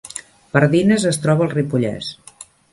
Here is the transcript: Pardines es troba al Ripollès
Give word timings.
Pardines 0.55 1.05
es 1.11 1.21
troba 1.27 1.47
al 1.49 1.53
Ripollès 1.59 2.11